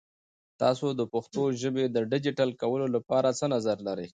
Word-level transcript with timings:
تاسو 0.61 0.87
د 0.99 1.01
پښتو 1.13 1.41
ژبې 1.61 1.83
د 1.89 1.97
ډیجیټل 2.11 2.49
کولو 2.61 2.85
لپاره 2.95 3.29
څه 3.39 3.45
نظر 3.55 3.77
لرئ؟ 3.87 4.07